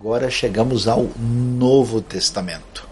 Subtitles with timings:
[0.00, 2.88] Agora chegamos ao Novo Testamento.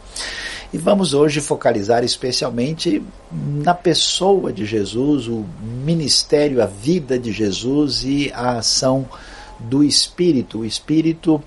[0.70, 5.42] E vamos hoje focalizar especialmente na pessoa de Jesus, o
[5.86, 9.08] ministério, a vida de Jesus e a ação
[9.58, 10.58] do Espírito.
[10.58, 11.42] O Espírito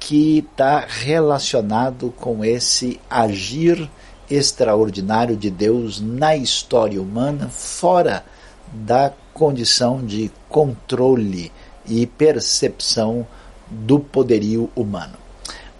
[0.00, 3.90] que está relacionado com esse agir
[4.30, 8.24] extraordinário de Deus na história humana, fora
[8.72, 11.52] da condição de controle
[11.86, 13.26] e percepção
[13.74, 15.14] do poderio humano.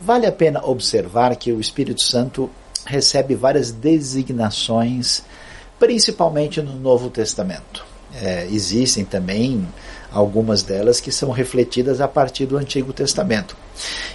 [0.01, 2.51] Vale a pena observar que o Espírito Santo
[2.85, 5.23] recebe várias designações,
[5.79, 7.85] principalmente no Novo Testamento.
[8.15, 9.67] É, existem também
[10.13, 13.57] algumas delas que são refletidas a partir do Antigo Testamento.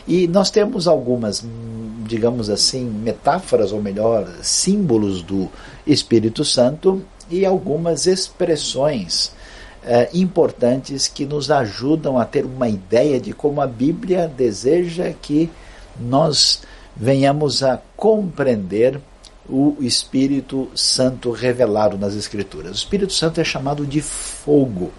[0.07, 1.43] E nós temos algumas,
[2.05, 5.49] digamos assim, metáforas, ou melhor, símbolos do
[5.85, 9.33] Espírito Santo e algumas expressões
[9.83, 15.49] é, importantes que nos ajudam a ter uma ideia de como a Bíblia deseja que
[15.99, 16.61] nós
[16.95, 18.99] venhamos a compreender
[19.47, 22.71] o Espírito Santo revelado nas Escrituras.
[22.71, 24.91] O Espírito Santo é chamado de fogo,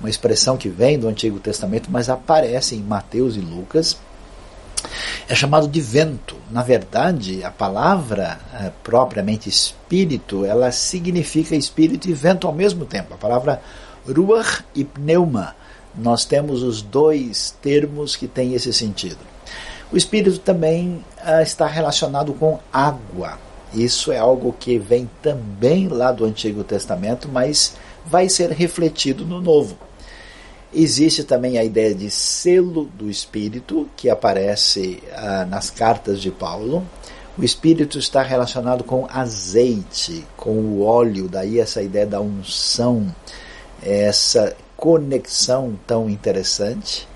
[0.00, 3.98] uma expressão que vem do Antigo Testamento, mas aparece em Mateus e Lucas.
[5.28, 6.36] É chamado de vento.
[6.50, 13.12] Na verdade, a palavra é, propriamente espírito, ela significa espírito e vento ao mesmo tempo.
[13.12, 13.60] A palavra
[14.06, 15.54] ruach e pneuma.
[15.94, 19.18] Nós temos os dois termos que têm esse sentido.
[19.92, 23.38] O espírito também ah, está relacionado com água.
[23.74, 27.74] Isso é algo que vem também lá do Antigo Testamento, mas
[28.06, 29.76] vai ser refletido no Novo.
[30.72, 36.86] Existe também a ideia de selo do Espírito, que aparece ah, nas cartas de Paulo.
[37.36, 43.12] O Espírito está relacionado com azeite, com o óleo, daí essa ideia da unção,
[43.82, 47.08] essa conexão tão interessante.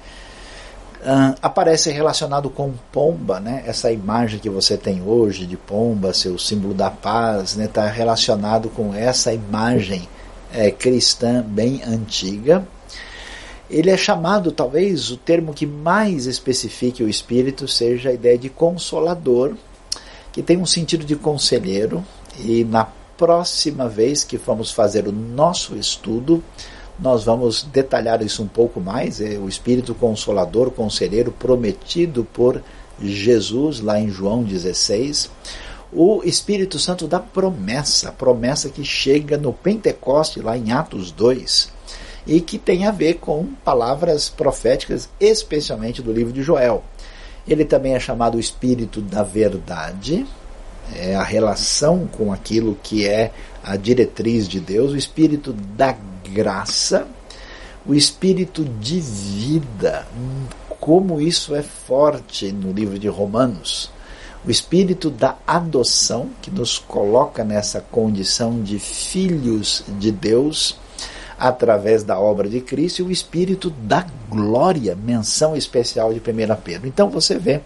[1.00, 3.62] Uh, aparece relacionado com pomba, né?
[3.66, 7.92] Essa imagem que você tem hoje de pomba, seu símbolo da paz, está né?
[7.92, 10.08] Relacionado com essa imagem
[10.52, 12.66] é, cristã bem antiga.
[13.68, 18.48] Ele é chamado, talvez, o termo que mais especifique o espírito seja a ideia de
[18.48, 19.55] consolador,
[20.33, 22.05] que tem um sentido de conselheiro.
[22.39, 22.86] E na
[23.17, 26.42] próxima vez que vamos fazer o nosso estudo,
[26.98, 29.20] nós vamos detalhar isso um pouco mais.
[29.20, 32.63] É o Espírito Consolador, Conselheiro prometido por
[33.01, 35.30] Jesus, lá em João 16.
[35.92, 41.73] O Espírito Santo da promessa, promessa que chega no Pentecoste, lá em Atos 2,
[42.27, 46.83] e que tem a ver com palavras proféticas, especialmente do livro de Joel.
[47.46, 50.27] Ele também é chamado Espírito da Verdade,
[50.95, 53.30] é a relação com aquilo que é
[53.62, 55.96] a diretriz de Deus, o Espírito da
[56.33, 57.06] graça,
[57.86, 60.06] o espírito de vida.
[60.80, 63.90] Como isso é forte no livro de Romanos.
[64.46, 70.77] O espírito da adoção, que nos coloca nessa condição de filhos de Deus
[71.39, 76.22] através da obra de Cristo, e o espírito da glória, menção especial de 1
[76.62, 76.86] Pedro.
[76.86, 77.62] Então você vê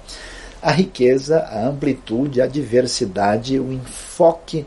[0.62, 4.66] a riqueza, a amplitude, a diversidade, o enfoque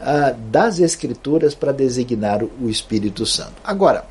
[0.00, 3.54] ah, das Escrituras para designar o Espírito Santo.
[3.64, 4.04] Agora,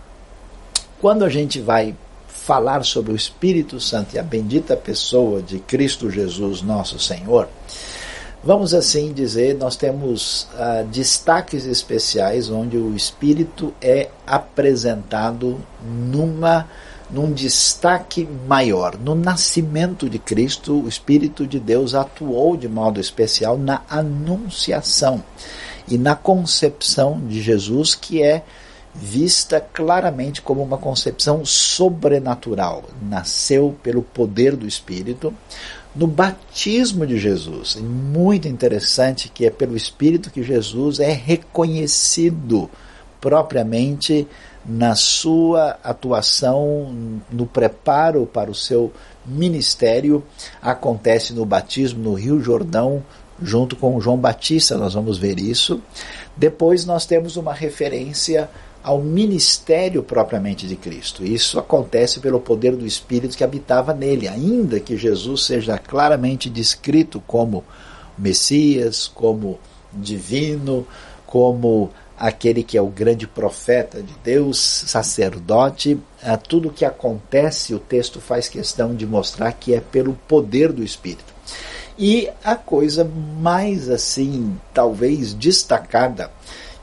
[0.99, 1.95] quando a gente vai
[2.27, 7.47] falar sobre o Espírito Santo e a bendita pessoa de Cristo Jesus, nosso Senhor,
[8.43, 16.67] vamos assim dizer, nós temos ah, destaques especiais onde o Espírito é apresentado numa
[17.11, 18.97] num destaque maior.
[18.97, 25.23] No nascimento de Cristo, o Espírito de Deus atuou de modo especial na anunciação
[25.87, 28.43] e na concepção de Jesus, que é
[28.93, 32.83] vista claramente como uma concepção sobrenatural.
[33.01, 35.33] Nasceu pelo poder do Espírito.
[35.93, 42.69] No batismo de Jesus, é muito interessante que é pelo Espírito que Jesus é reconhecido
[43.19, 44.27] propriamente
[44.65, 46.93] na sua atuação,
[47.31, 48.91] no preparo para o seu
[49.25, 50.23] ministério,
[50.61, 53.03] acontece no batismo no Rio Jordão,
[53.41, 55.81] junto com João Batista, nós vamos ver isso.
[56.37, 58.49] Depois nós temos uma referência
[58.83, 61.23] ao ministério propriamente de Cristo.
[61.23, 67.21] Isso acontece pelo poder do Espírito que habitava nele, ainda que Jesus seja claramente descrito
[67.27, 67.63] como
[68.17, 69.59] Messias, como
[69.93, 70.85] divino,
[71.25, 71.89] como
[72.21, 75.99] aquele que é o grande profeta de Deus, sacerdote,
[76.47, 81.33] tudo que acontece, o texto faz questão de mostrar que é pelo poder do Espírito.
[81.97, 83.03] E a coisa
[83.39, 86.29] mais assim, talvez destacada,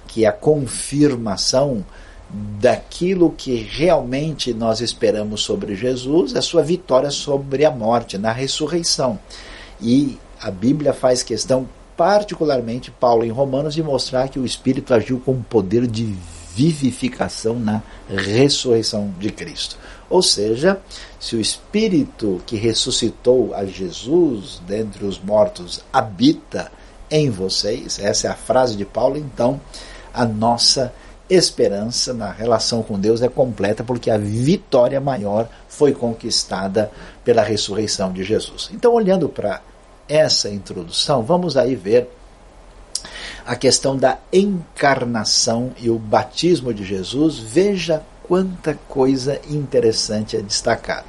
[0.08, 1.86] que é a confirmação
[2.28, 9.20] daquilo que realmente nós esperamos sobre Jesus, a sua vitória sobre a morte, na ressurreição.
[9.80, 11.68] E a Bíblia faz questão,
[11.98, 16.14] particularmente Paulo em Romanos, de mostrar que o Espírito agiu com poder de
[16.54, 19.76] vivificação na ressurreição de Cristo.
[20.08, 20.80] Ou seja,
[21.18, 26.70] se o Espírito que ressuscitou a Jesus dentre os mortos habita
[27.10, 29.60] em vocês, essa é a frase de Paulo, então
[30.14, 30.94] a nossa
[31.28, 36.92] esperança na relação com Deus é completa porque a vitória maior foi conquistada
[37.24, 38.70] pela ressurreição de Jesus.
[38.72, 39.60] Então, olhando para
[40.08, 42.08] essa introdução, vamos aí ver
[43.46, 47.38] a questão da encarnação e o batismo de Jesus.
[47.38, 51.06] Veja quanta coisa interessante é destacada.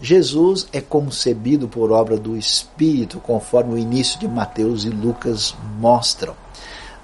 [0.00, 6.34] Jesus é concebido por obra do Espírito, conforme o início de Mateus e Lucas mostram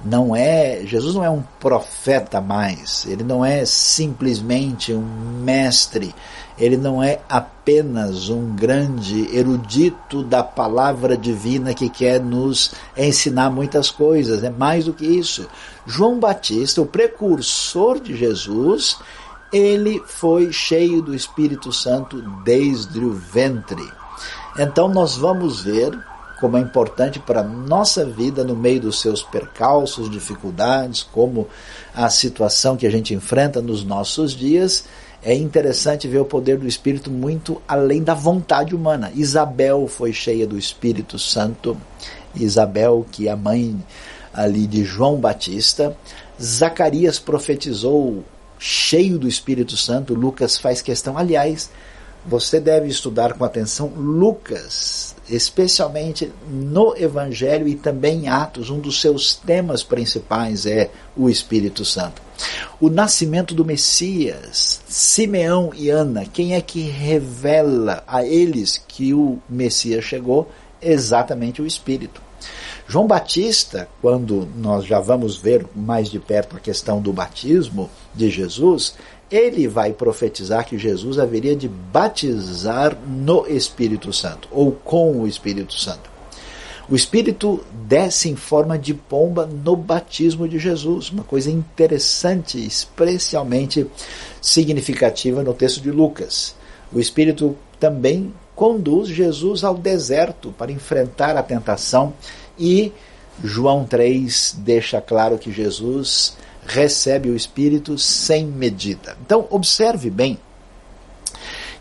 [0.05, 5.03] não é Jesus não é um profeta mais, ele não é simplesmente um
[5.43, 6.15] mestre,
[6.59, 13.91] ele não é apenas um grande erudito da palavra divina que quer nos ensinar muitas
[13.91, 15.49] coisas, é mais do que isso.
[15.87, 18.99] João Batista, o precursor de Jesus,
[19.53, 23.83] ele foi cheio do Espírito Santo desde o ventre.
[24.59, 25.99] Então nós vamos ver
[26.41, 31.49] como é importante para a nossa vida no meio dos seus percalços, dificuldades, como
[31.95, 34.85] a situação que a gente enfrenta nos nossos dias.
[35.23, 39.11] É interessante ver o poder do Espírito muito além da vontade humana.
[39.15, 41.77] Isabel foi cheia do Espírito Santo.
[42.37, 43.77] Isabel, que é a mãe
[44.33, 45.97] ali de João Batista.
[46.41, 48.23] Zacarias profetizou
[48.61, 50.15] cheio do Espírito Santo.
[50.15, 51.19] Lucas faz questão.
[51.19, 51.69] Aliás,
[52.25, 59.01] você deve estudar com atenção Lucas especialmente no Evangelho e também em Atos, um dos
[59.01, 62.23] seus temas principais é o Espírito Santo.
[62.81, 69.39] O nascimento do Messias, Simeão e Ana, quem é que revela a eles que o
[69.49, 70.51] Messias chegou?
[70.81, 72.28] Exatamente o Espírito.
[72.91, 78.31] João Batista, quando nós já vamos ver mais de perto a questão do batismo de
[78.31, 78.95] Jesus,
[79.31, 85.75] ele vai profetizar que Jesus haveria de batizar no Espírito Santo, ou com o Espírito
[85.75, 86.09] Santo.
[86.89, 93.87] O Espírito desce em forma de pomba no batismo de Jesus, uma coisa interessante, especialmente
[94.41, 96.55] significativa no texto de Lucas.
[96.91, 102.15] O Espírito também conduz Jesus ao deserto para enfrentar a tentação
[102.59, 102.93] e
[103.43, 109.17] João 3 deixa claro que Jesus recebe o Espírito sem medida.
[109.25, 110.39] Então, observe bem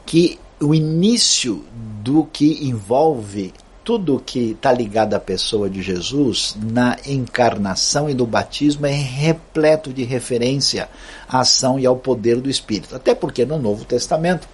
[0.06, 1.64] que o início
[2.02, 3.54] do que envolve
[3.88, 9.94] tudo que está ligado à pessoa de Jesus na encarnação e no batismo é repleto
[9.94, 10.90] de referência
[11.26, 12.98] à ação e ao poder do Espírito.
[12.98, 14.46] Até porque no Novo Testamento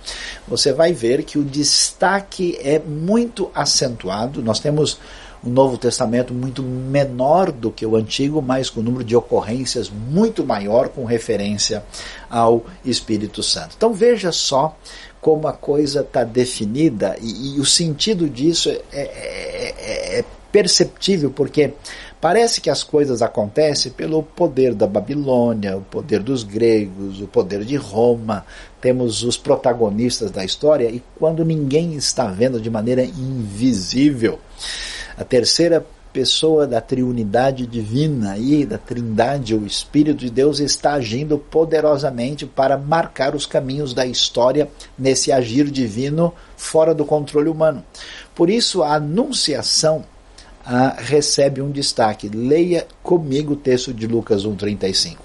[0.47, 4.39] você vai ver que o destaque é muito acentuado.
[4.43, 4.99] Nós temos
[5.43, 9.89] o Novo Testamento muito menor do que o Antigo, mas com um número de ocorrências
[9.89, 11.83] muito maior com referência
[12.29, 13.75] ao Espírito Santo.
[13.75, 14.77] Então veja só
[15.19, 21.31] como a coisa está definida e, e, o sentido disso é, é, é, é perceptível,
[21.31, 21.73] porque
[22.23, 27.65] Parece que as coisas acontecem pelo poder da Babilônia, o poder dos gregos, o poder
[27.65, 28.45] de Roma.
[28.79, 34.39] Temos os protagonistas da história e quando ninguém está vendo de maneira invisível,
[35.17, 41.39] a terceira pessoa da triunidade divina e da trindade, o Espírito de Deus, está agindo
[41.39, 47.83] poderosamente para marcar os caminhos da história nesse agir divino fora do controle humano.
[48.35, 50.05] Por isso, a anunciação
[50.63, 52.29] ah, recebe um destaque.
[52.29, 55.17] Leia comigo o texto de Lucas 1,35.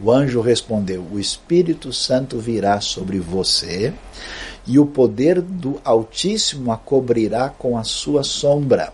[0.00, 3.92] O anjo respondeu: O Espírito Santo virá sobre você,
[4.66, 8.92] e o poder do Altíssimo a cobrirá com a sua sombra.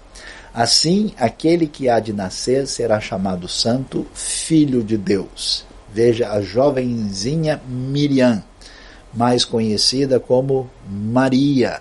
[0.52, 5.64] Assim, aquele que há de nascer será chamado Santo, Filho de Deus.
[5.92, 8.42] Veja a jovenzinha Miriam,
[9.12, 11.80] mais conhecida como Maria.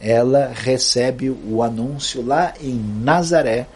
[0.00, 3.66] Ela recebe o anúncio lá em Nazaré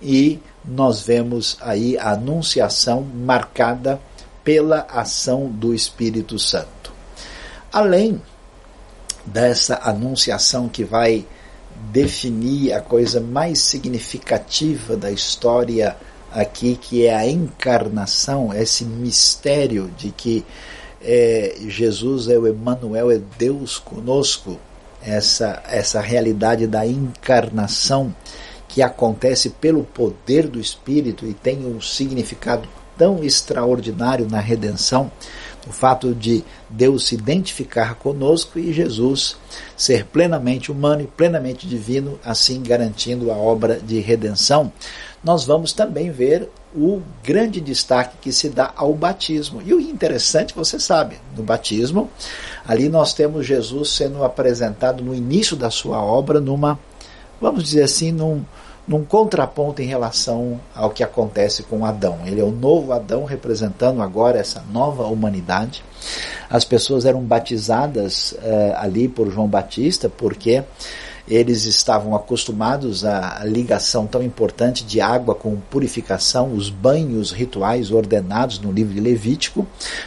[0.00, 4.00] e nós vemos aí a anunciação marcada
[4.42, 6.92] pela ação do Espírito Santo.
[7.72, 8.20] Além
[9.24, 11.26] dessa anunciação que vai
[11.92, 15.96] definir a coisa mais significativa da história
[16.32, 20.44] aqui, que é a encarnação, esse mistério de que
[21.00, 24.58] é, Jesus é o Emmanuel, é Deus conosco,
[25.00, 28.14] essa, essa realidade da encarnação
[28.66, 32.68] que acontece pelo poder do Espírito e tem um significado
[32.98, 35.10] tão extraordinário na redenção.
[35.68, 39.36] O fato de Deus se identificar conosco e Jesus
[39.76, 44.72] ser plenamente humano e plenamente divino, assim garantindo a obra de redenção,
[45.22, 49.62] nós vamos também ver o grande destaque que se dá ao batismo.
[49.64, 52.08] E o interessante, você sabe, no batismo,
[52.66, 56.78] ali nós temos Jesus sendo apresentado no início da sua obra numa,
[57.40, 58.44] vamos dizer assim, num,
[58.88, 62.20] num contraponto em relação ao que acontece com Adão.
[62.24, 65.84] Ele é o novo Adão representando agora essa nova humanidade.
[66.48, 70.64] As pessoas eram batizadas uh, ali por João Batista porque
[71.28, 78.58] eles estavam acostumados à ligação tão importante de água com purificação, os banhos rituais ordenados
[78.58, 79.66] no livro de Levítico,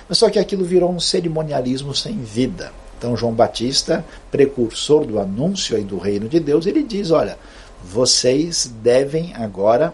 [0.09, 2.71] mas só que aquilo virou um cerimonialismo sem vida.
[2.97, 7.37] Então João Batista, precursor do anúncio aí do reino de Deus, ele diz, olha,
[7.83, 9.93] vocês devem agora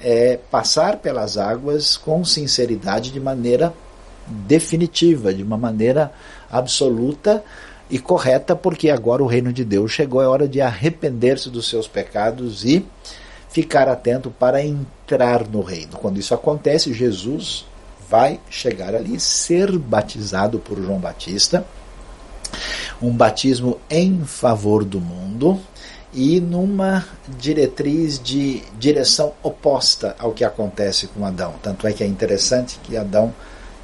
[0.00, 3.72] é, passar pelas águas com sinceridade, de maneira
[4.26, 6.12] definitiva, de uma maneira
[6.50, 7.44] absoluta
[7.90, 11.86] e correta, porque agora o reino de Deus chegou, é hora de arrepender-se dos seus
[11.86, 12.84] pecados e
[13.48, 15.96] ficar atento para entrar no reino.
[15.98, 17.66] Quando isso acontece, Jesus
[18.08, 21.64] vai chegar ali, ser batizado por João Batista,
[23.00, 25.60] um batismo em favor do mundo,
[26.14, 27.04] e numa
[27.38, 31.54] diretriz de direção oposta ao que acontece com Adão.
[31.60, 33.34] Tanto é que é interessante que Adão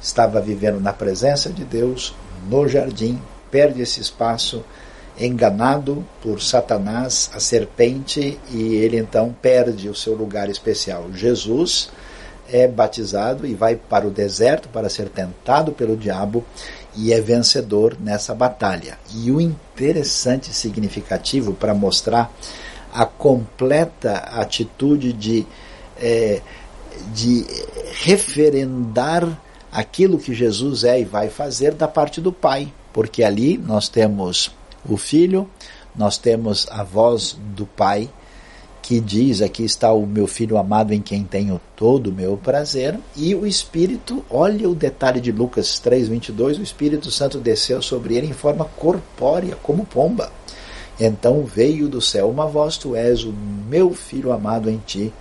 [0.01, 2.15] estava vivendo na presença de Deus
[2.49, 3.21] no jardim,
[3.51, 4.63] perde esse espaço,
[5.19, 11.07] enganado por Satanás, a serpente, e ele então perde o seu lugar especial.
[11.13, 11.89] Jesus
[12.49, 16.43] é batizado e vai para o deserto para ser tentado pelo diabo
[16.95, 18.97] e é vencedor nessa batalha.
[19.13, 22.33] E o interessante e significativo para mostrar
[22.93, 25.45] a completa atitude de,
[25.97, 26.41] é,
[27.13, 27.45] de
[28.03, 29.39] referendar
[29.71, 34.51] aquilo que Jesus é e vai fazer da parte do Pai, porque ali nós temos
[34.87, 35.49] o Filho,
[35.95, 38.09] nós temos a voz do Pai
[38.81, 42.99] que diz: Aqui está o meu filho amado em quem tenho todo o meu prazer.
[43.15, 48.27] E o Espírito, olha o detalhe de Lucas 3,22: o Espírito Santo desceu sobre ele
[48.27, 50.31] em forma corpórea, como pomba.
[50.99, 55.13] Então veio do céu uma voz: Tu és o meu filho amado em ti,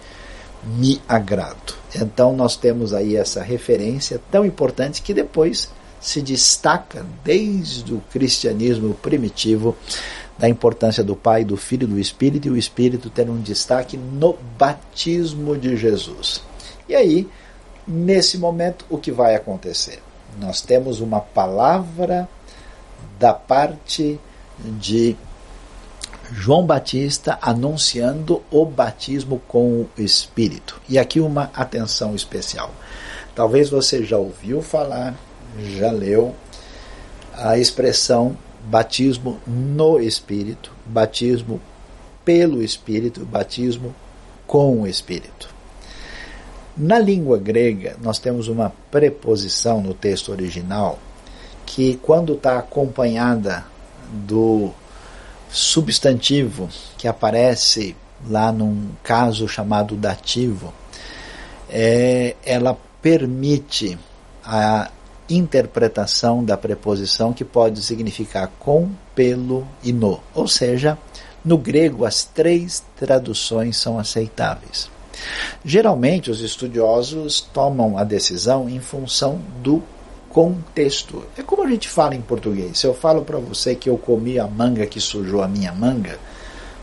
[0.65, 1.75] me agrado.
[1.95, 8.95] Então nós temos aí essa referência tão importante que depois se destaca desde o cristianismo
[8.95, 9.77] primitivo
[10.41, 13.99] da importância do Pai, do Filho e do Espírito, e o Espírito tendo um destaque
[13.99, 16.43] no batismo de Jesus.
[16.89, 17.29] E aí,
[17.87, 20.03] nesse momento, o que vai acontecer?
[20.41, 22.27] Nós temos uma palavra
[23.19, 24.19] da parte
[24.65, 25.15] de
[26.33, 30.81] João Batista anunciando o batismo com o Espírito.
[30.89, 32.71] E aqui uma atenção especial.
[33.35, 35.15] Talvez você já ouviu falar,
[35.77, 36.35] já leu
[37.35, 41.61] a expressão batismo no Espírito, batismo
[42.25, 43.95] pelo Espírito, batismo
[44.47, 45.49] com o Espírito.
[46.77, 50.99] Na língua grega, nós temos uma preposição no texto original
[51.67, 53.65] que, quando está acompanhada
[54.13, 54.71] do
[55.51, 57.97] substantivo que aparece
[58.29, 60.73] lá num caso chamado dativo,
[61.69, 63.99] é, ela permite
[64.45, 64.91] a
[65.31, 70.21] interpretação da preposição que pode significar com, pelo e no.
[70.35, 70.99] Ou seja,
[71.45, 74.91] no grego as três traduções são aceitáveis.
[75.65, 79.83] Geralmente os estudiosos tomam a decisão em função do
[80.31, 81.25] contexto.
[81.37, 82.79] É como a gente fala em português.
[82.79, 86.19] Se eu falo para você que eu comi a manga que sujou a minha manga,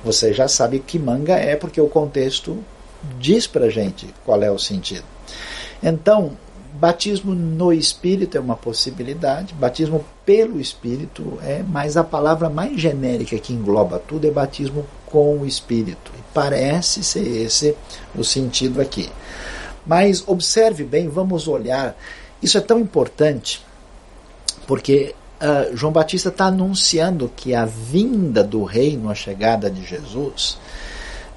[0.04, 2.63] você já sabe que manga é porque o contexto
[3.20, 5.06] diz para gente qual é o sentido.
[5.82, 6.32] Então,
[6.80, 13.40] Batismo no Espírito é uma possibilidade, batismo pelo Espírito é, mas a palavra mais genérica
[13.40, 16.12] que engloba tudo é batismo com o Espírito.
[16.16, 17.76] E parece ser esse
[18.16, 19.10] o sentido aqui.
[19.88, 21.98] Mas observe bem, vamos olhar.
[22.44, 23.66] Isso é tão importante
[24.68, 30.60] porque uh, João Batista está anunciando que a vinda do reino, a chegada de Jesus,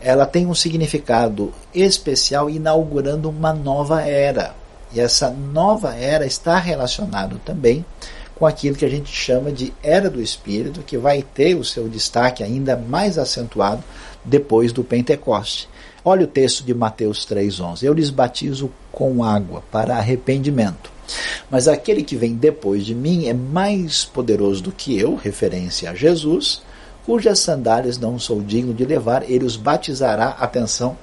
[0.03, 4.60] ela tem um significado especial, inaugurando uma nova era.
[4.93, 7.85] E essa nova era está relacionado também
[8.41, 11.89] com aquilo que a gente chama de era do Espírito, que vai ter o seu
[11.89, 13.85] destaque ainda mais acentuado
[14.25, 15.69] depois do Pentecoste.
[16.03, 17.83] Olha o texto de Mateus 3,11.
[17.83, 20.91] Eu lhes batizo com água para arrependimento.
[21.51, 25.95] Mas aquele que vem depois de mim é mais poderoso do que eu, referência a
[25.95, 26.63] Jesus,
[27.05, 30.97] cujas sandálias não sou digno de levar, ele os batizará, atenção,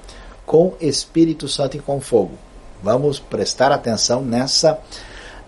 [0.44, 2.32] com Espírito Santo e com fogo.
[2.82, 4.78] Vamos prestar atenção nessa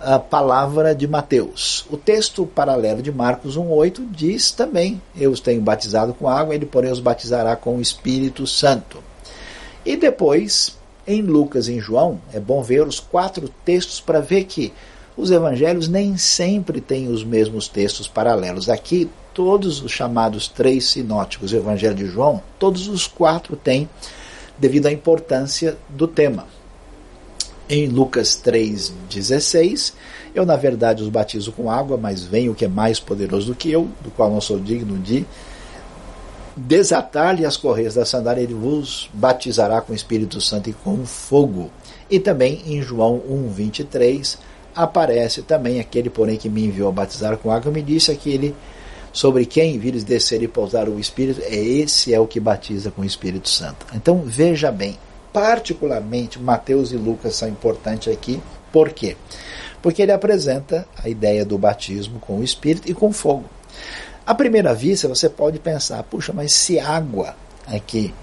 [0.00, 1.84] a palavra de Mateus.
[1.90, 6.66] O texto paralelo de Marcos 1,8 diz também: Eu os tenho batizado com água, ele,
[6.66, 8.98] porém, os batizará com o Espírito Santo.
[9.84, 14.44] E depois, em Lucas e em João, é bom ver os quatro textos para ver
[14.44, 14.72] que
[15.16, 18.70] os evangelhos nem sempre têm os mesmos textos paralelos.
[18.70, 23.88] Aqui, todos os chamados três sinóticos, o Evangelho de João, todos os quatro têm,
[24.58, 26.46] devido à importância do tema.
[27.70, 29.92] Em Lucas 3,16,
[30.34, 33.54] eu na verdade os batizo com água, mas vem o que é mais poderoso do
[33.54, 35.24] que eu, do qual não sou digno de
[36.56, 41.70] desatar-lhe as correias da sandália, ele vos batizará com o Espírito Santo e com fogo.
[42.10, 43.22] E também em João
[43.56, 44.36] 1,23
[44.74, 48.52] aparece também aquele, porém, que me enviou a batizar com água, me disse aquele
[49.12, 53.02] sobre quem vires descer e pousar o Espírito, é esse é o que batiza com
[53.02, 53.86] o Espírito Santo.
[53.94, 54.96] Então veja bem,
[55.32, 58.40] particularmente Mateus e Lucas são importantes aqui.
[58.72, 59.16] Por quê?
[59.82, 63.44] Porque ele apresenta a ideia do batismo com o Espírito e com fogo.
[64.26, 67.34] À primeira vista, você pode pensar, puxa, mas se água
[67.66, 68.14] aqui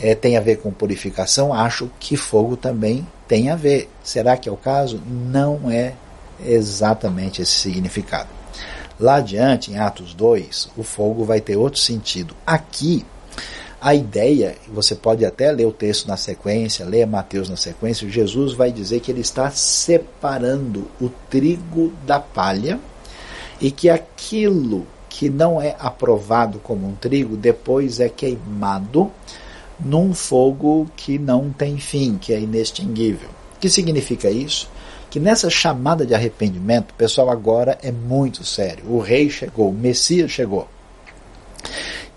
[0.00, 3.88] é, tem a ver com purificação, acho que fogo também tem a ver.
[4.02, 5.00] Será que é o caso?
[5.06, 5.94] Não é
[6.44, 8.28] exatamente esse significado.
[8.98, 12.36] Lá adiante, em Atos 2, o fogo vai ter outro sentido.
[12.46, 13.04] Aqui,
[13.82, 18.52] a ideia, você pode até ler o texto na sequência, ler Mateus na sequência, Jesus
[18.52, 22.78] vai dizer que ele está separando o trigo da palha
[23.60, 29.10] e que aquilo que não é aprovado como um trigo depois é queimado
[29.80, 33.30] num fogo que não tem fim, que é inextinguível.
[33.56, 34.70] O que significa isso?
[35.10, 38.84] Que nessa chamada de arrependimento, pessoal, agora é muito sério.
[38.88, 40.68] O rei chegou, o Messias chegou.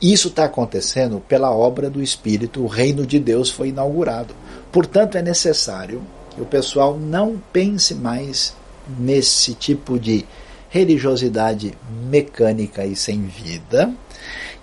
[0.01, 4.33] Isso está acontecendo pela obra do Espírito, o reino de Deus foi inaugurado.
[4.71, 8.53] Portanto, é necessário que o pessoal não pense mais
[8.99, 10.25] nesse tipo de
[10.69, 11.73] religiosidade
[12.09, 13.89] mecânica e sem vida,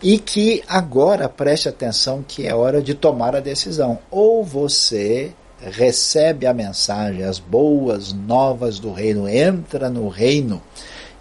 [0.02, 3.98] e que agora preste atenção que é hora de tomar a decisão.
[4.10, 10.60] Ou você recebe a mensagem, as boas novas do reino, entra no reino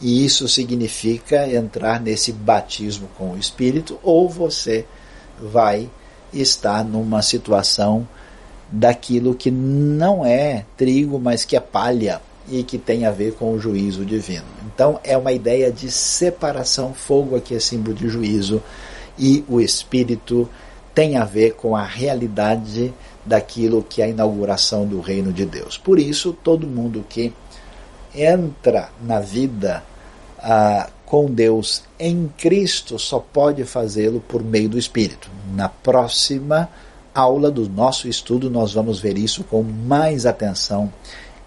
[0.01, 4.85] e isso significa entrar nesse batismo com o Espírito, ou você
[5.39, 5.89] vai
[6.33, 8.07] estar numa situação
[8.71, 13.53] daquilo que não é trigo, mas que é palha e que tem a ver com
[13.53, 14.45] o juízo divino.
[14.65, 18.61] Então é uma ideia de separação, fogo aqui é símbolo de juízo,
[19.19, 20.49] e o Espírito
[20.95, 22.93] tem a ver com a realidade
[23.25, 25.77] daquilo que é a inauguração do reino de Deus.
[25.77, 27.31] Por isso, todo mundo que
[28.15, 29.83] entra na vida
[30.41, 35.29] ah, com Deus em Cristo só pode fazê-lo por meio do Espírito.
[35.53, 36.69] Na próxima
[37.13, 40.91] aula do nosso estudo, nós vamos ver isso com mais atenção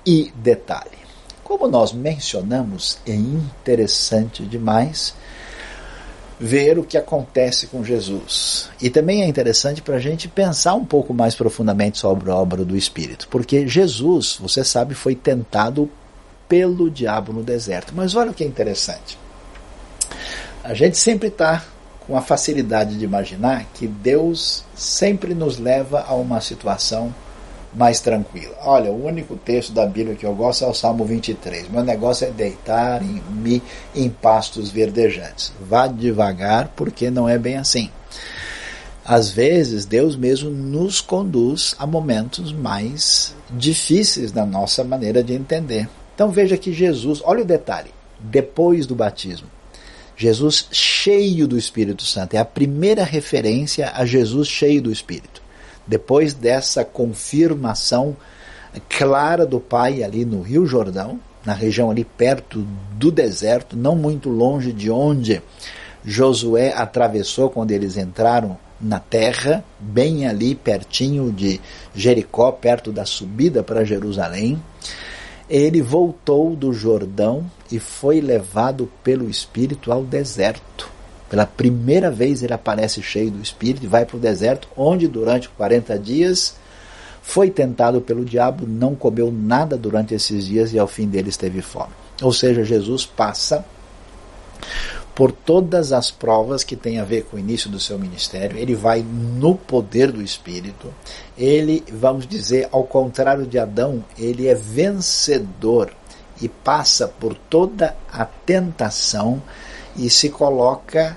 [0.06, 0.98] e detalhe.
[1.42, 5.14] Como nós mencionamos, é interessante demais
[6.38, 8.68] ver o que acontece com Jesus.
[8.80, 12.64] E também é interessante para a gente pensar um pouco mais profundamente sobre a obra
[12.64, 15.88] do Espírito, porque Jesus, você sabe, foi tentado
[16.54, 17.92] pelo diabo no deserto.
[17.96, 19.18] Mas olha o que é interessante.
[20.62, 21.64] A gente sempre está
[22.06, 27.12] com a facilidade de imaginar que Deus sempre nos leva a uma situação
[27.74, 28.54] mais tranquila.
[28.62, 31.68] Olha, o único texto da Bíblia que eu gosto é o Salmo 23.
[31.70, 33.60] Meu negócio é deitar em
[33.92, 35.52] em pastos verdejantes.
[35.60, 37.90] Vá devagar, porque não é bem assim.
[39.04, 45.88] Às vezes, Deus mesmo nos conduz a momentos mais difíceis na nossa maneira de entender.
[46.14, 49.48] Então veja que Jesus, olha o detalhe, depois do batismo,
[50.16, 55.42] Jesus cheio do Espírito Santo, é a primeira referência a Jesus cheio do Espírito.
[55.86, 58.16] Depois dessa confirmação
[58.88, 64.30] clara do Pai ali no Rio Jordão, na região ali perto do deserto, não muito
[64.30, 65.42] longe de onde
[66.04, 71.60] Josué atravessou quando eles entraram na terra, bem ali pertinho de
[71.94, 74.62] Jericó, perto da subida para Jerusalém
[75.48, 80.90] ele voltou do Jordão e foi levado pelo Espírito ao deserto.
[81.28, 85.48] Pela primeira vez ele aparece cheio do Espírito e vai para o deserto, onde durante
[85.50, 86.56] 40 dias
[87.22, 91.62] foi tentado pelo diabo, não comeu nada durante esses dias e ao fim deles teve
[91.62, 91.92] fome.
[92.22, 93.64] Ou seja, Jesus passa
[95.14, 98.74] por todas as provas que têm a ver com o início do seu ministério, ele
[98.74, 100.92] vai no poder do Espírito,
[101.38, 105.92] ele, vamos dizer, ao contrário de Adão, ele é vencedor
[106.42, 109.40] e passa por toda a tentação
[109.96, 111.16] e se coloca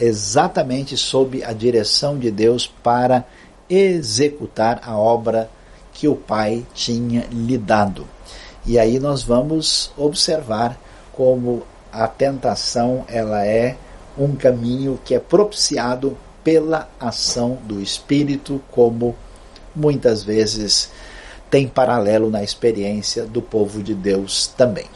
[0.00, 3.26] exatamente sob a direção de Deus para
[3.68, 5.50] executar a obra
[5.92, 8.06] que o Pai tinha lhe dado.
[8.64, 10.78] E aí nós vamos observar
[11.12, 13.76] como a tentação ela é
[14.16, 19.14] um caminho que é propiciado pela ação do Espírito, como
[19.74, 20.90] muitas vezes
[21.50, 24.86] tem paralelo na experiência do povo de Deus também.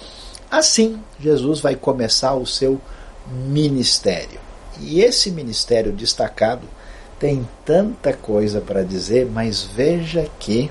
[0.51, 2.81] Assim, Jesus vai começar o seu
[3.27, 4.41] ministério.
[4.81, 6.67] E esse ministério destacado
[7.19, 10.71] tem tanta coisa para dizer, mas veja que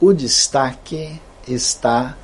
[0.00, 2.16] o destaque está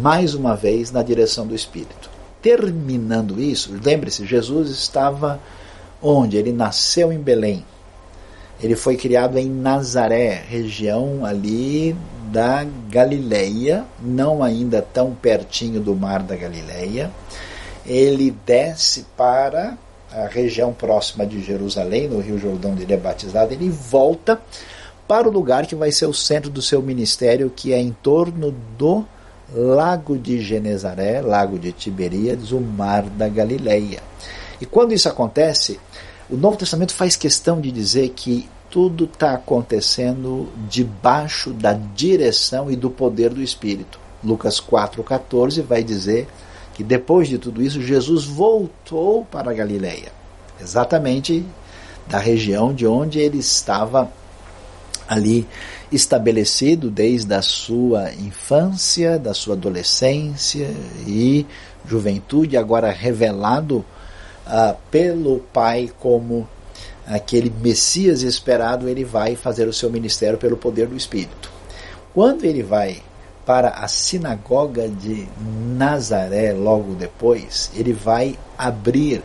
[0.00, 2.17] mais uma vez na direção do Espírito.
[2.40, 5.40] Terminando isso, lembre-se, Jesus estava
[6.00, 6.36] onde?
[6.36, 7.64] Ele nasceu em Belém.
[8.60, 11.96] Ele foi criado em Nazaré, região ali
[12.30, 17.10] da Galileia, não ainda tão pertinho do mar da Galileia.
[17.86, 19.78] Ele desce para
[20.12, 24.40] a região próxima de Jerusalém, no Rio Jordão, onde ele é batizado, ele volta
[25.06, 28.54] para o lugar que vai ser o centro do seu ministério, que é em torno
[28.76, 29.04] do
[29.52, 34.02] Lago de Genezaré, Lago de Tiberíades, o Mar da Galileia.
[34.60, 35.80] E quando isso acontece,
[36.28, 42.76] o Novo Testamento faz questão de dizer que tudo está acontecendo debaixo da direção e
[42.76, 43.98] do poder do Espírito.
[44.22, 46.28] Lucas 4,14 vai dizer
[46.74, 50.12] que depois de tudo isso, Jesus voltou para a Galileia,
[50.60, 51.44] exatamente
[52.06, 54.10] da região de onde ele estava
[55.08, 55.46] ali
[55.90, 60.70] estabelecido desde a sua infância, da sua adolescência
[61.06, 61.46] e
[61.86, 63.84] juventude, agora revelado
[64.46, 66.46] uh, pelo Pai como
[67.06, 71.50] aquele Messias esperado, ele vai fazer o seu ministério pelo poder do Espírito.
[72.14, 73.02] Quando ele vai
[73.46, 75.26] para a sinagoga de
[75.74, 79.22] Nazaré logo depois, ele vai abrir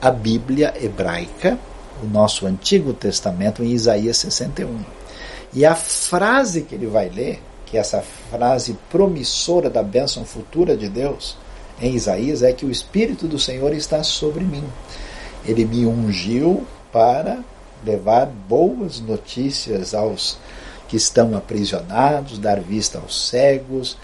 [0.00, 1.58] a Bíblia hebraica,
[2.02, 5.01] o nosso Antigo Testamento, em Isaías 61.
[5.52, 10.76] E a frase que ele vai ler, que é essa frase promissora da bênção futura
[10.76, 11.36] de Deus,
[11.80, 14.64] em Isaías, é que o Espírito do Senhor está sobre mim.
[15.44, 17.40] Ele me ungiu para
[17.84, 20.38] levar boas notícias aos
[20.88, 23.96] que estão aprisionados, dar vista aos cegos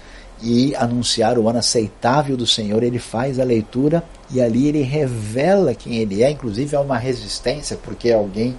[0.43, 2.83] e anunciar o ano aceitável do Senhor.
[2.83, 7.79] Ele faz a leitura e ali ele revela quem ele é, inclusive há uma resistência,
[7.83, 8.57] porque alguém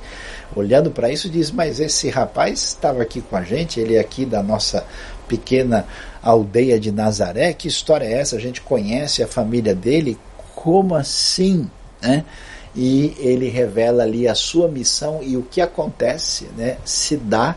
[0.55, 4.25] olhando para isso diz: Mas esse rapaz estava aqui com a gente, ele é aqui
[4.25, 4.83] da nossa
[5.27, 5.85] pequena
[6.23, 8.35] aldeia de Nazaré, que história é essa?
[8.35, 10.17] A gente conhece a família dele,
[10.55, 11.69] como assim?
[12.01, 12.25] Né?
[12.75, 17.55] E ele revela ali a sua missão e o que acontece né, se dá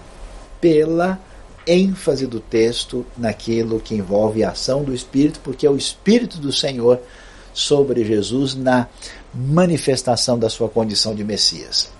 [0.60, 1.18] pela
[1.66, 6.52] ênfase do texto naquilo que envolve a ação do Espírito, porque é o Espírito do
[6.52, 7.00] Senhor
[7.52, 8.88] sobre Jesus na
[9.34, 11.90] manifestação da sua condição de Messias.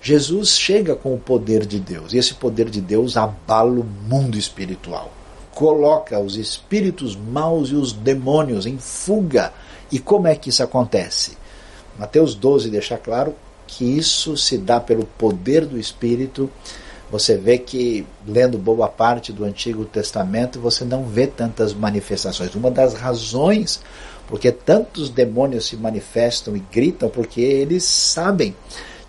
[0.00, 4.36] Jesus chega com o poder de Deus, e esse poder de Deus abala o mundo
[4.36, 5.12] espiritual,
[5.54, 9.52] coloca os espíritos maus e os demônios em fuga.
[9.90, 11.36] E como é que isso acontece?
[11.98, 13.34] Mateus 12 deixa claro
[13.66, 16.50] que isso se dá pelo poder do Espírito
[17.12, 22.54] você vê que, lendo boa parte do Antigo Testamento, você não vê tantas manifestações.
[22.54, 23.82] Uma das razões
[24.32, 28.56] porque tantos demônios se manifestam e gritam, porque eles sabem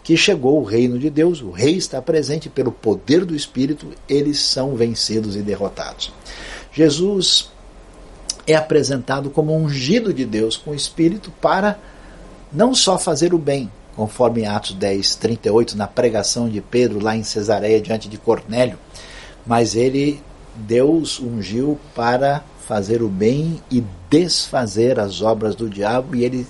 [0.03, 4.41] que chegou o reino de Deus, o rei está presente pelo poder do Espírito, eles
[4.41, 6.11] são vencidos e derrotados.
[6.73, 7.49] Jesus
[8.45, 11.79] é apresentado como ungido de Deus com o Espírito para
[12.51, 17.23] não só fazer o bem, conforme Atos 10, 38, na pregação de Pedro lá em
[17.23, 18.77] Cesareia diante de Cornélio,
[19.45, 20.21] mas ele,
[20.53, 26.47] Deus ungiu para fazer o bem e desfazer as obras do diabo, e ele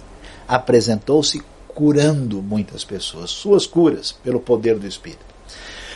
[0.48, 1.42] apresentou-se
[1.74, 5.34] curando muitas pessoas, suas curas pelo poder do Espírito.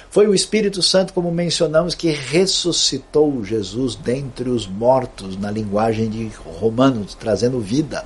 [0.09, 6.31] Foi o Espírito Santo, como mencionamos, que ressuscitou Jesus dentre os mortos, na linguagem de
[6.59, 8.03] Romanos, trazendo vida.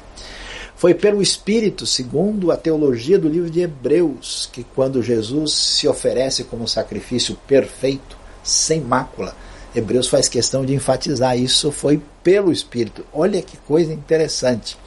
[0.76, 6.44] Foi pelo Espírito, segundo a teologia do livro de Hebreus, que quando Jesus se oferece
[6.44, 9.36] como sacrifício perfeito, sem mácula,
[9.76, 13.06] Hebreus faz questão de enfatizar isso, foi pelo Espírito.
[13.14, 14.78] Olha que coisa interessante.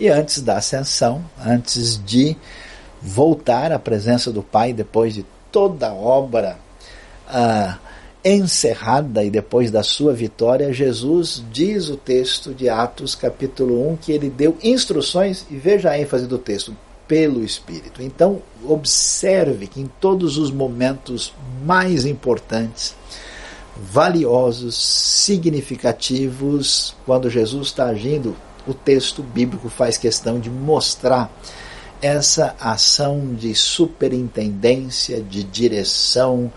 [0.00, 2.36] E antes da ascensão, antes de
[3.00, 6.58] voltar à presença do Pai, depois de toda a obra
[7.28, 7.78] ah,
[8.24, 14.12] encerrada e depois da sua vitória, Jesus diz o texto de Atos, capítulo 1, que
[14.12, 18.00] ele deu instruções, e veja a ênfase do texto, pelo Espírito.
[18.02, 22.94] Então, observe que em todos os momentos mais importantes,
[23.76, 31.30] valiosos, significativos, quando Jesus está agindo, o texto bíblico faz questão de mostrar
[32.00, 36.52] essa ação de superintendência, de direção,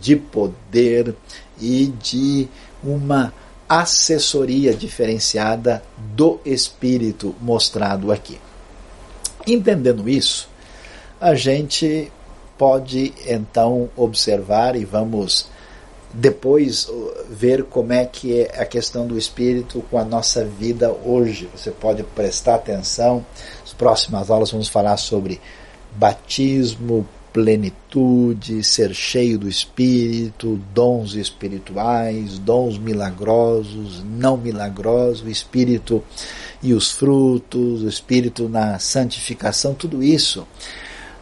[0.00, 1.14] de poder
[1.60, 2.48] e de
[2.82, 3.32] uma
[3.68, 8.40] assessoria diferenciada do Espírito mostrado aqui.
[9.46, 10.48] Entendendo isso,
[11.20, 12.10] a gente
[12.56, 15.48] pode então observar e vamos
[16.18, 16.90] depois
[17.30, 21.48] ver como é que é a questão do espírito com a nossa vida hoje.
[21.54, 23.24] Você pode prestar atenção.
[23.60, 25.40] Nas próximas aulas vamos falar sobre
[25.92, 36.02] batismo, plenitude, ser cheio do espírito, dons espirituais, dons milagrosos, não milagrosos, espírito
[36.60, 40.44] e os frutos, o espírito na santificação, tudo isso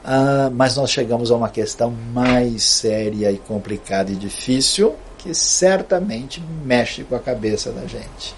[0.08, 6.40] ah, mas nós chegamos a uma questão mais séria e complicada e difícil que certamente
[6.64, 8.32] mexe com a cabeça da gente.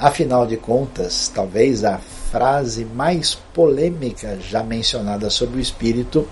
[0.00, 6.26] Afinal de contas, talvez a frase mais polêmica já mencionada sobre o Espírito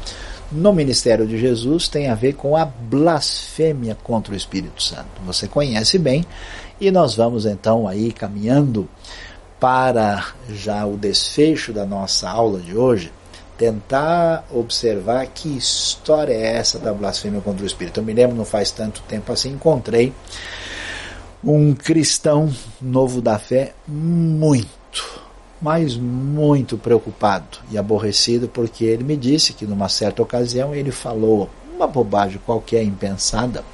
[0.51, 5.21] no ministério de Jesus tem a ver com a blasfêmia contra o Espírito Santo.
[5.27, 6.25] Você conhece bem
[6.81, 8.89] e nós vamos então aí caminhando
[9.61, 13.13] para já o desfecho da nossa aula de hoje
[13.63, 18.01] tentar observar que história é essa da blasfêmia contra o Espírito.
[18.01, 20.13] Eu me lembro, não faz tanto tempo assim, encontrei
[21.45, 25.23] um cristão novo da fé muito,
[25.61, 31.49] mas muito preocupado e aborrecido, porque ele me disse que numa certa ocasião ele falou
[31.73, 33.65] uma bobagem qualquer impensada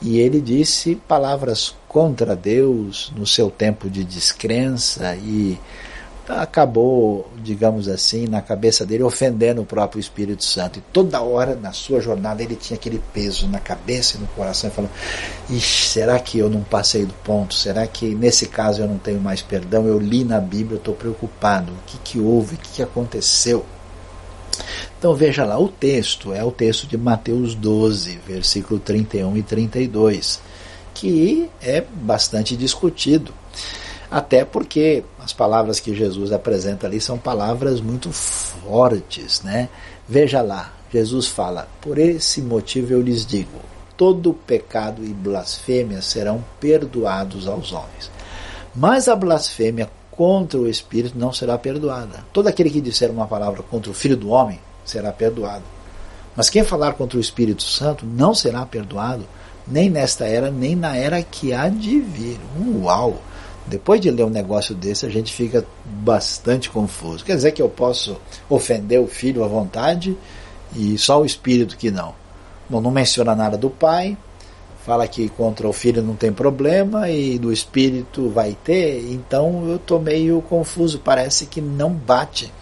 [0.00, 5.58] e ele disse palavras contra Deus no seu tempo de descrença e
[6.28, 10.78] acabou, digamos assim, na cabeça dele ofendendo o próprio Espírito Santo.
[10.78, 14.70] E toda hora na sua jornada ele tinha aquele peso na cabeça e no coração,
[14.70, 14.92] falando:
[15.50, 17.54] Ixi, será que eu não passei do ponto?
[17.54, 19.86] Será que nesse caso eu não tenho mais perdão?
[19.86, 21.72] Eu li na Bíblia, eu estou preocupado.
[21.72, 22.54] O que, que houve?
[22.54, 23.64] O que, que aconteceu?
[24.98, 30.40] Então veja lá, o texto é o texto de Mateus 12, versículo 31 e 32,
[30.94, 33.34] que é bastante discutido.
[34.12, 39.70] Até porque as palavras que Jesus apresenta ali são palavras muito fortes, né?
[40.06, 43.58] Veja lá, Jesus fala: Por esse motivo eu lhes digo:
[43.96, 48.10] todo pecado e blasfêmia serão perdoados aos homens.
[48.74, 52.22] Mas a blasfêmia contra o Espírito não será perdoada.
[52.34, 55.64] Todo aquele que disser uma palavra contra o Filho do Homem será perdoado.
[56.36, 59.24] Mas quem falar contra o Espírito Santo não será perdoado,
[59.66, 62.38] nem nesta era, nem na era que há de vir.
[62.76, 63.18] Uau!
[63.66, 67.24] Depois de ler um negócio desse, a gente fica bastante confuso.
[67.24, 68.16] Quer dizer que eu posso
[68.48, 70.16] ofender o filho à vontade
[70.74, 72.14] e só o espírito que não.
[72.68, 74.16] Bom, não menciona nada do pai,
[74.84, 79.76] fala que contra o filho não tem problema e do espírito vai ter, então eu
[79.76, 80.98] estou meio confuso.
[80.98, 82.52] Parece que não bate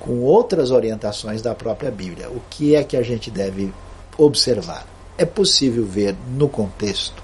[0.00, 2.28] com outras orientações da própria Bíblia.
[2.28, 3.72] O que é que a gente deve
[4.16, 4.86] observar?
[5.18, 7.21] É possível ver no contexto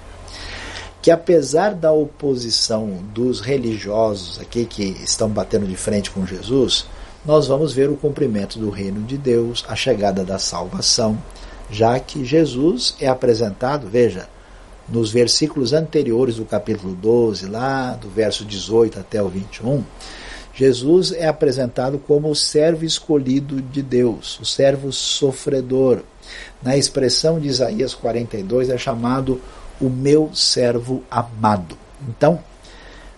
[1.01, 6.85] que apesar da oposição dos religiosos aqui que estão batendo de frente com Jesus,
[7.25, 11.17] nós vamos ver o cumprimento do reino de Deus, a chegada da salvação,
[11.69, 14.27] já que Jesus é apresentado, veja,
[14.87, 19.83] nos versículos anteriores do capítulo 12, lá do verso 18 até o 21,
[20.53, 26.01] Jesus é apresentado como o servo escolhido de Deus, o servo sofredor.
[26.61, 29.39] Na expressão de Isaías 42 é chamado
[29.79, 31.77] o meu servo amado.
[32.07, 32.39] Então,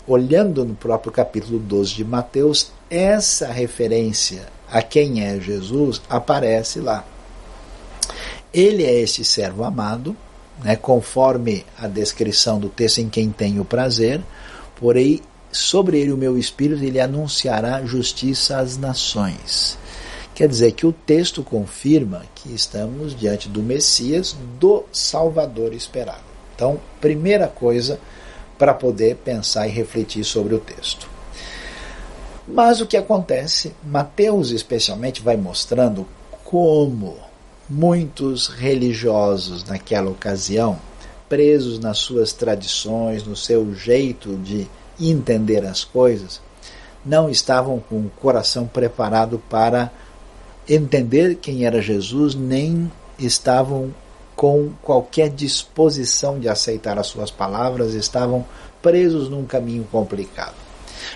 [0.08, 7.06] olhando no próprio capítulo 12 de Mateus, essa referência a quem é Jesus aparece lá.
[8.54, 10.16] Ele é esse servo amado,
[10.64, 14.22] né, conforme a descrição do texto em quem tenho prazer,
[14.76, 15.22] porém
[15.52, 19.78] sobre ele o meu espírito ele anunciará justiça às nações.
[20.34, 26.31] Quer dizer que o texto confirma que estamos diante do Messias, do Salvador esperado.
[26.62, 28.00] Então, primeira coisa
[28.56, 31.10] para poder pensar e refletir sobre o texto.
[32.48, 36.06] Mas o que acontece, Mateus especialmente vai mostrando
[36.44, 37.18] como
[37.68, 40.78] muitos religiosos naquela ocasião,
[41.28, 44.70] presos nas suas tradições, no seu jeito de
[45.00, 46.40] entender as coisas,
[47.04, 49.92] não estavam com o coração preparado para
[50.70, 53.92] entender quem era Jesus, nem estavam
[54.42, 58.44] com qualquer disposição de aceitar as suas palavras, estavam
[58.82, 60.56] presos num caminho complicado.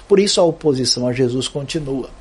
[0.07, 2.11] Por isso a oposição a Jesus continua.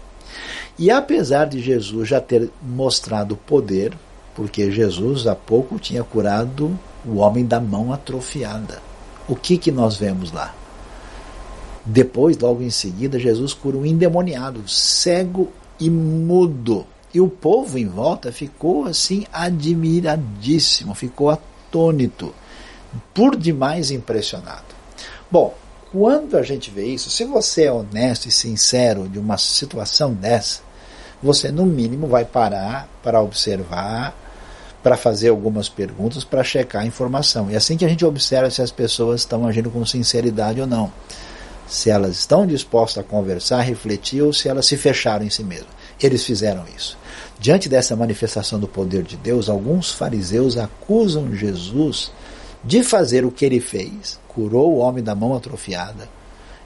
[0.79, 3.93] E apesar de Jesus já ter mostrado poder,
[4.35, 8.81] porque Jesus há pouco tinha curado o homem da mão atrofiada.
[9.29, 10.55] O que que nós vemos lá?
[11.85, 16.87] Depois, logo em seguida, Jesus cura um endemoniado, cego e mudo.
[17.15, 22.35] E o povo em volta ficou assim admiradíssimo, ficou atônito,
[23.15, 24.75] por demais impressionado.
[25.31, 25.55] Bom,
[25.93, 30.61] quando a gente vê isso, se você é honesto e sincero de uma situação dessa,
[31.23, 34.13] você no mínimo vai parar para observar,
[34.83, 37.49] para fazer algumas perguntas, para checar a informação.
[37.49, 40.67] E é assim que a gente observa se as pessoas estão agindo com sinceridade ou
[40.67, 40.93] não.
[41.67, 45.71] Se elas estão dispostas a conversar, refletir ou se elas se fecharam em si mesmas.
[46.03, 46.99] Eles fizeram isso.
[47.45, 52.11] Diante dessa manifestação do poder de Deus, alguns fariseus acusam Jesus
[52.65, 56.09] de fazer o que ele fez, curou o homem da mão atrofiada,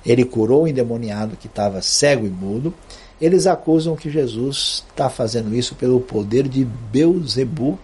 [0.06, 2.72] ele curou o endemoniado que estava cego e mudo.
[3.20, 7.76] Eles acusam que Jesus está fazendo isso pelo poder de Beuzebu,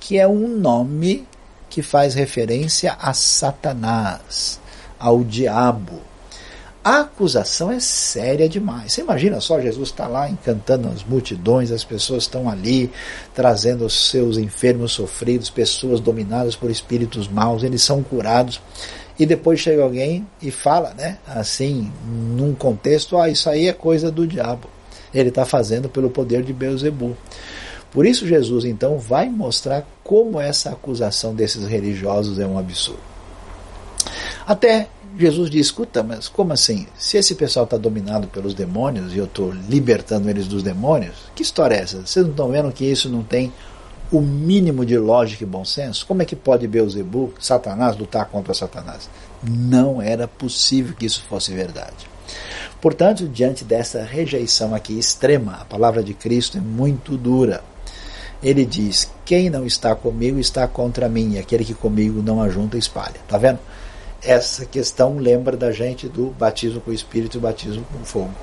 [0.00, 1.26] que é um nome
[1.68, 4.58] que faz referência a Satanás,
[4.98, 6.09] ao diabo.
[6.82, 8.92] A acusação é séria demais.
[8.92, 12.90] Você imagina só, Jesus está lá encantando as multidões, as pessoas estão ali
[13.34, 18.62] trazendo os seus enfermos sofridos, pessoas dominadas por espíritos maus, eles são curados.
[19.18, 24.10] E depois chega alguém e fala, né, assim, num contexto, ah, isso aí é coisa
[24.10, 24.66] do diabo.
[25.12, 27.14] Ele está fazendo pelo poder de Beuzebu.
[27.92, 33.02] Por isso Jesus então vai mostrar como essa acusação desses religiosos é um absurdo.
[34.46, 36.86] Até Jesus diz: escuta, mas como assim?
[36.96, 41.42] Se esse pessoal está dominado pelos demônios e eu estou libertando eles dos demônios, que
[41.42, 42.06] história é essa?
[42.06, 43.52] Vocês não estão vendo que isso não tem
[44.12, 46.06] o mínimo de lógica e bom senso?
[46.06, 49.08] Como é que pode Beuzebu, Satanás, lutar contra Satanás?
[49.42, 52.08] Não era possível que isso fosse verdade.
[52.80, 57.62] Portanto, diante dessa rejeição aqui extrema, a palavra de Cristo é muito dura.
[58.42, 62.78] Ele diz: Quem não está comigo está contra mim, e aquele que comigo não ajunta
[62.78, 63.16] espalha.
[63.22, 63.58] Está vendo?
[64.22, 68.34] Essa questão lembra da gente do batismo com o Espírito e batismo com fogo.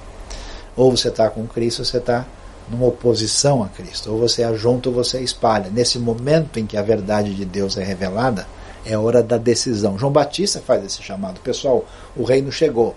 [0.76, 2.26] Ou você está com Cristo, ou você está
[2.70, 4.12] numa oposição a Cristo.
[4.12, 5.70] Ou você ajunta ou você espalha.
[5.70, 8.48] Nesse momento em que a verdade de Deus é revelada,
[8.86, 9.98] é hora da decisão.
[9.98, 11.40] João Batista faz esse chamado.
[11.42, 11.86] Pessoal,
[12.16, 12.96] o reino chegou.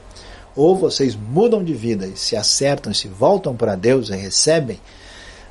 [0.56, 4.80] Ou vocês mudam de vida e se acertam, se voltam para Deus e recebem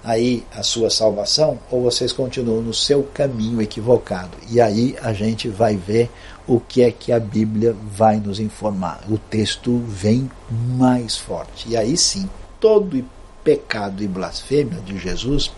[0.03, 4.31] aí a sua salvação, ou vocês continuam no seu caminho equivocado.
[4.49, 6.09] E aí a gente vai ver
[6.49, 9.03] o que é que a Bíblia vai nos informar.
[9.07, 11.69] O texto vem mais forte.
[11.69, 12.27] E aí sim,
[12.59, 13.05] todo
[13.43, 15.51] pecado e blasfêmia de Jesus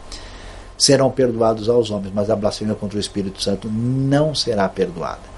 [0.77, 5.31] serão perdoados aos homens, mas a blasfêmia contra o Espírito Santo não será perdoada.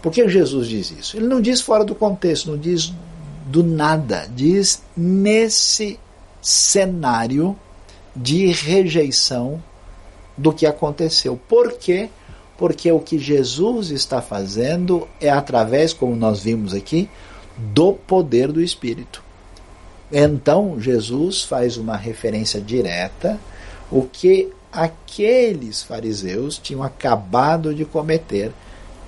[0.00, 1.16] Por que Jesus diz isso?
[1.16, 2.92] Ele não diz fora do contexto, não diz
[3.46, 5.98] do nada, diz nesse
[6.40, 7.58] cenário
[8.14, 9.60] de rejeição
[10.38, 11.36] do que aconteceu.
[11.48, 12.02] Por quê?
[12.02, 12.08] porque
[12.58, 17.08] o que Jesus está fazendo é através, como nós vimos aqui,
[17.56, 19.22] do poder do Espírito.
[20.12, 23.38] Então, Jesus faz uma referência direta
[23.90, 28.52] o que aqueles fariseus tinham acabado de cometer,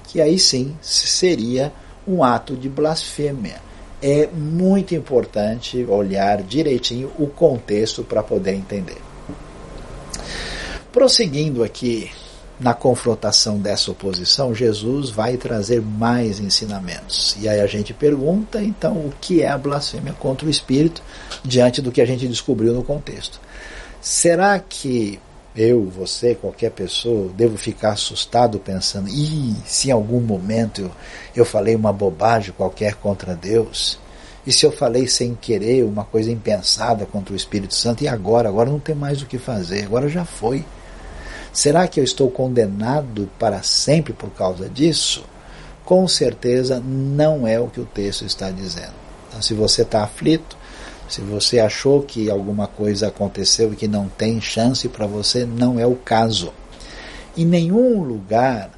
[0.08, 1.72] que aí sim seria
[2.06, 3.62] um ato de blasfêmia.
[4.02, 8.98] É muito importante olhar direitinho o contexto para poder entender.
[10.92, 12.10] Prosseguindo aqui
[12.58, 17.36] na confrontação dessa oposição, Jesus vai trazer mais ensinamentos.
[17.40, 21.02] E aí a gente pergunta, então, o que é a blasfêmia contra o Espírito,
[21.44, 23.40] diante do que a gente descobriu no contexto.
[24.00, 25.18] Será que
[25.56, 30.90] eu, você, qualquer pessoa, devo ficar assustado pensando, e se em algum momento eu,
[31.34, 33.98] eu falei uma bobagem qualquer contra Deus?
[34.46, 38.48] E se eu falei sem querer uma coisa impensada contra o Espírito Santo, e agora?
[38.48, 40.64] Agora não tem mais o que fazer, agora já foi.
[41.54, 45.24] Será que eu estou condenado para sempre por causa disso?
[45.84, 48.92] Com certeza não é o que o texto está dizendo.
[49.28, 50.56] Então, se você está aflito,
[51.08, 55.78] se você achou que alguma coisa aconteceu e que não tem chance para você, não
[55.78, 56.52] é o caso.
[57.36, 58.70] Em nenhum lugar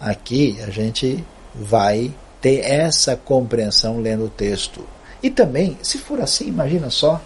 [0.00, 1.22] aqui a gente
[1.54, 4.82] vai ter essa compreensão lendo o texto.
[5.22, 7.20] E também, se for assim, imagina só,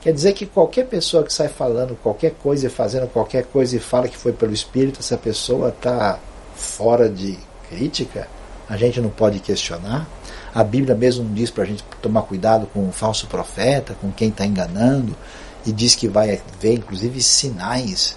[0.00, 3.80] Quer dizer que qualquer pessoa que sai falando qualquer coisa e fazendo qualquer coisa e
[3.80, 6.18] fala que foi pelo Espírito, essa pessoa está
[6.54, 8.26] fora de crítica?
[8.66, 10.08] A gente não pode questionar?
[10.54, 14.30] A Bíblia mesmo diz para a gente tomar cuidado com o falso profeta, com quem
[14.30, 15.14] está enganando,
[15.66, 18.16] e diz que vai haver inclusive sinais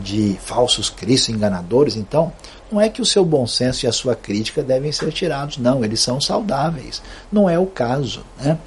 [0.00, 1.96] de falsos cristos enganadores.
[1.96, 2.32] Então,
[2.72, 5.84] não é que o seu bom senso e a sua crítica devem ser tirados, não,
[5.84, 7.00] eles são saudáveis.
[7.30, 8.24] Não é o caso.
[8.38, 8.58] Né?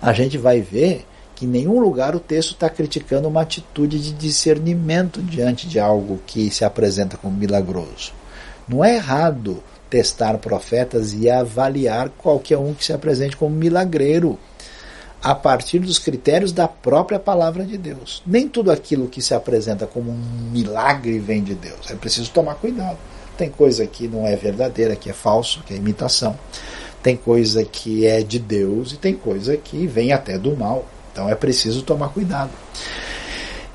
[0.00, 1.06] A gente vai ver
[1.36, 6.18] que em nenhum lugar o texto está criticando uma atitude de discernimento diante de algo
[6.26, 8.12] que se apresenta como milagroso.
[8.66, 14.38] Não é errado testar profetas e avaliar qualquer um que se apresente como milagreiro
[15.22, 18.22] a partir dos critérios da própria palavra de Deus.
[18.26, 21.90] Nem tudo aquilo que se apresenta como um milagre vem de Deus.
[21.90, 22.98] É preciso tomar cuidado.
[23.36, 26.36] Tem coisa que não é verdadeira, que é falso, que é imitação.
[27.02, 30.86] Tem coisa que é de Deus e tem coisa que vem até do mal.
[31.16, 32.50] Então é preciso tomar cuidado.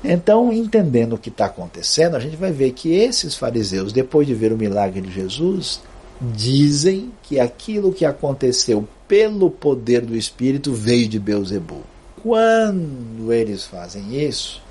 [0.04, 4.34] Então, entendendo o que está acontecendo, a gente vai ver que esses fariseus, depois de
[4.34, 5.80] ver o milagre de Jesus,
[6.20, 11.82] dizem que aquilo que aconteceu pelo poder do Espírito veio de Beuzebu.
[12.22, 14.62] Quando eles fazem isso,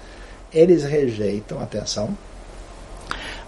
[0.54, 2.18] eles rejeitam, atenção,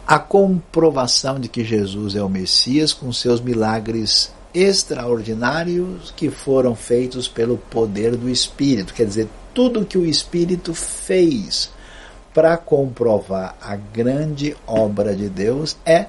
[0.06, 7.28] a comprovação de que Jesus é o Messias com seus milagres extraordinários que foram feitos
[7.28, 8.93] pelo poder do Espírito.
[8.93, 11.72] Quer dizer, tudo que o Espírito fez
[12.34, 16.08] para comprovar a grande obra de Deus é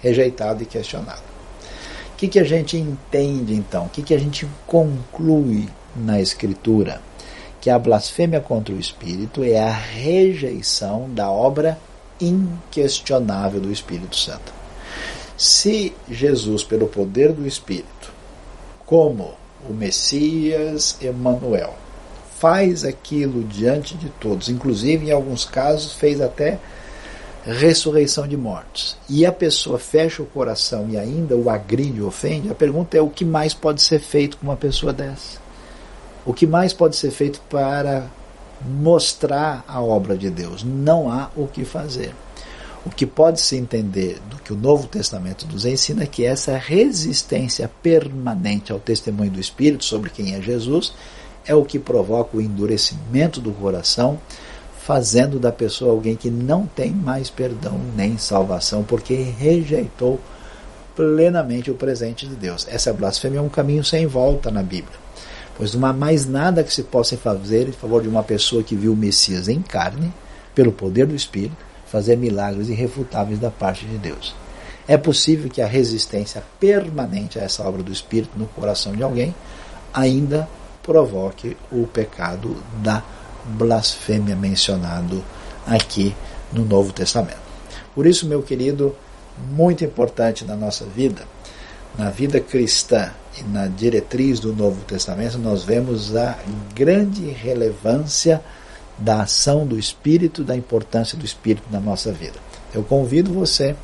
[0.00, 1.22] rejeitado e questionado.
[2.12, 3.86] O que, que a gente entende então?
[3.86, 7.00] O que, que a gente conclui na Escritura?
[7.60, 11.78] Que a blasfêmia contra o Espírito é a rejeição da obra
[12.20, 14.59] inquestionável do Espírito Santo.
[15.40, 18.12] Se Jesus, pelo poder do Espírito,
[18.84, 19.32] como
[19.66, 21.72] o Messias Emanuel,
[22.38, 26.58] faz aquilo diante de todos, inclusive em alguns casos fez até
[27.42, 32.54] ressurreição de mortos, e a pessoa fecha o coração e ainda o agride, ofende, a
[32.54, 35.38] pergunta é o que mais pode ser feito com uma pessoa dessa?
[36.26, 38.04] O que mais pode ser feito para
[38.60, 40.62] mostrar a obra de Deus?
[40.62, 42.14] Não há o que fazer.
[42.84, 46.56] O que pode se entender do que o Novo Testamento nos ensina é que essa
[46.56, 50.94] resistência permanente ao testemunho do Espírito sobre quem é Jesus
[51.46, 54.18] é o que provoca o endurecimento do coração,
[54.82, 60.18] fazendo da pessoa alguém que não tem mais perdão nem salvação, porque rejeitou
[60.96, 62.66] plenamente o presente de Deus.
[62.68, 64.98] Essa blasfêmia é um caminho sem volta na Bíblia,
[65.56, 68.74] pois não há mais nada que se possa fazer em favor de uma pessoa que
[68.74, 70.12] viu o Messias em carne,
[70.54, 74.34] pelo poder do Espírito, fazer milagres irrefutáveis da parte de Deus.
[74.86, 79.34] É possível que a resistência permanente a essa obra do Espírito no coração de alguém
[79.92, 80.48] ainda
[80.82, 83.02] provoque o pecado da
[83.44, 85.22] blasfêmia mencionado
[85.66, 86.14] aqui
[86.52, 87.40] no Novo Testamento.
[87.94, 88.94] Por isso, meu querido,
[89.50, 91.22] muito importante na nossa vida,
[91.98, 96.38] na vida cristã e na diretriz do Novo Testamento, nós vemos a
[96.74, 98.40] grande relevância
[99.00, 102.38] da ação do Espírito, da importância do Espírito na nossa vida.
[102.72, 103.74] Eu convido você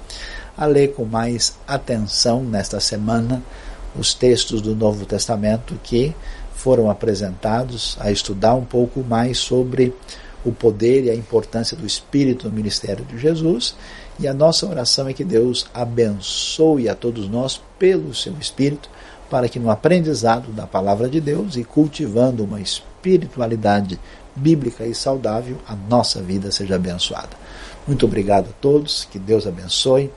[0.57, 3.43] a ler com mais atenção nesta semana
[3.99, 6.15] os textos do Novo Testamento que
[6.55, 9.95] foram apresentados, a estudar um pouco mais sobre
[10.45, 13.75] o poder e a importância do Espírito no ministério de Jesus.
[14.19, 18.89] E a nossa oração é que Deus abençoe a todos nós pelo seu Espírito,
[19.29, 23.99] para que no aprendizado da palavra de Deus e cultivando uma espiritualidade
[24.37, 27.31] bíblica e saudável, a nossa vida seja abençoada.
[27.87, 30.13] Muito obrigado a todos, que Deus abençoe.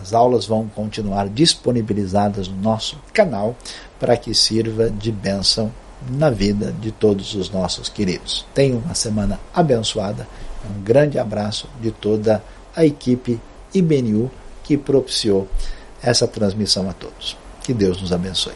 [0.00, 3.56] As aulas vão continuar disponibilizadas no nosso canal
[3.98, 5.72] para que sirva de bênção
[6.10, 8.44] na vida de todos os nossos queridos.
[8.54, 10.26] Tenha uma semana abençoada.
[10.68, 12.42] Um grande abraço de toda
[12.74, 13.40] a equipe
[13.72, 14.30] IBNU
[14.62, 15.48] que propiciou
[16.02, 17.36] essa transmissão a todos.
[17.62, 18.54] Que Deus nos abençoe.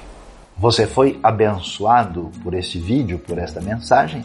[0.57, 4.24] Você foi abençoado por este vídeo, por esta mensagem?